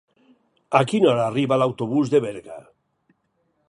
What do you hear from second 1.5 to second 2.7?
l'autobús de Berga?